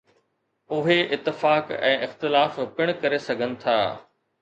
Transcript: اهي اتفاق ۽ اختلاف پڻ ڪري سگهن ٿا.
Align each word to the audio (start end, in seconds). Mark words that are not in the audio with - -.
اهي 0.77 0.97
اتفاق 1.17 1.71
۽ 1.77 1.93
اختلاف 2.09 2.61
پڻ 2.81 2.97
ڪري 3.05 3.25
سگهن 3.31 3.59
ٿا. 3.67 3.81